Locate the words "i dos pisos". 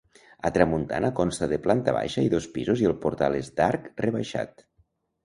2.29-2.81